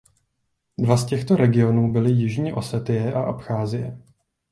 [0.77, 3.97] Dva z těchto regionů byly Jižní Osetie a Abcházie.